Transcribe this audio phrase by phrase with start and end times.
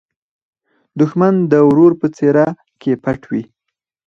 [0.99, 2.47] دښمن د ورور په څېره
[2.81, 3.43] کې پټ وي